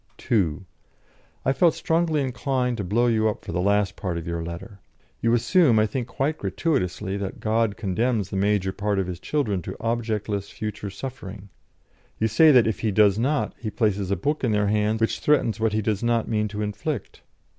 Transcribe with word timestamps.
"(2) 0.17 0.65
I 1.45 1.53
felt 1.53 1.75
strongly 1.75 2.21
inclined 2.21 2.77
to 2.77 2.83
blow 2.83 3.05
you 3.05 3.29
up 3.29 3.45
for 3.45 3.51
the 3.51 3.61
last 3.61 3.95
part 3.95 4.17
of 4.17 4.25
your 4.25 4.43
letter. 4.43 4.79
You 5.21 5.31
assume, 5.35 5.77
I 5.77 5.85
think 5.85 6.07
quite 6.07 6.39
gratuitously, 6.39 7.17
that 7.17 7.39
God 7.39 7.77
condemns 7.77 8.31
the 8.31 8.35
major 8.35 8.71
part 8.73 8.97
of 8.97 9.05
His 9.05 9.19
children 9.19 9.61
to 9.61 9.77
objectless 9.79 10.49
future 10.49 10.89
suffering. 10.89 11.49
You 12.19 12.27
say 12.27 12.49
that 12.51 12.65
if 12.65 12.79
He 12.79 12.89
does 12.89 13.19
not, 13.19 13.53
He 13.59 13.69
places 13.69 14.09
a 14.09 14.15
book 14.15 14.43
in 14.43 14.53
their 14.53 14.69
hands 14.69 15.01
which 15.01 15.19
threatens 15.19 15.59
what 15.59 15.73
He 15.73 15.83
does 15.83 16.01
not 16.01 16.27
mean 16.27 16.47
to 16.47 16.63
inflict. 16.63 17.21